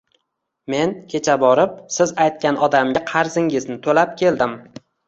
Men 0.73 0.93
kecha 1.13 1.35
borib, 1.45 1.77
siz 1.99 2.15
aytgan 2.27 2.61
odamga 2.69 3.07
qarzingizni 3.13 3.83
toʻlab 3.89 4.21
keldim 4.25 4.63